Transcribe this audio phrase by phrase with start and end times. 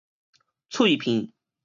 [0.71, 1.31] 脆片